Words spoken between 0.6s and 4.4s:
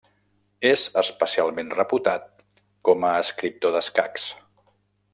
És especialment reputat com a escriptor d'escacs.